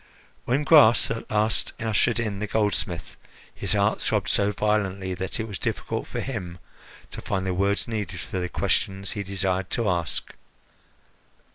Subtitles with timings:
[0.45, 3.17] When Gras at last ushered in the goldsmith,
[3.53, 6.57] his heart throbbed so violently that it was difficult for him
[7.11, 10.33] to find the words needed for the questions he desired to ask.